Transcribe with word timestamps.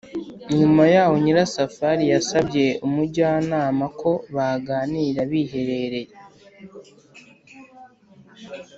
nyuma 0.57 0.83
yaho 0.93 1.15
nyirasafari 1.23 2.03
yasabye 2.13 2.65
umujyanama 2.87 3.85
ko 3.99 4.11
baganira 4.35 5.21
biherereye; 5.31 6.11